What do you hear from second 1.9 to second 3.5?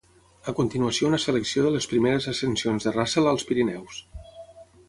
primeres ascensions de Russell als